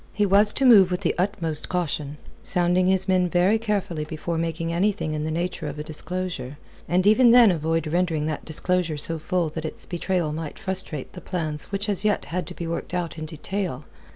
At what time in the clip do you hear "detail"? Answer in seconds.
13.27-13.85